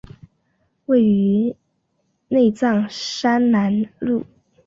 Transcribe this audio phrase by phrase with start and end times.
[0.87, 1.55] 位于
[2.27, 4.23] 内藏山南麓。